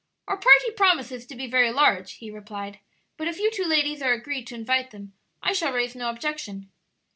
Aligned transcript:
"Our 0.27 0.37
party 0.37 0.71
promises 0.75 1.27
to 1.27 1.35
be 1.35 1.45
very 1.45 1.69
large," 1.71 2.13
he 2.13 2.31
replied; 2.31 2.79
"but 3.17 3.27
if 3.27 3.37
you 3.37 3.51
two 3.51 3.65
ladies 3.65 4.01
are 4.01 4.13
agreed 4.13 4.47
to 4.47 4.55
invite 4.55 4.89
them 4.89 5.13
I 5.43 5.53
shall 5.53 5.73
raise 5.73 5.93
no 5.93 6.09
objection." 6.09 6.71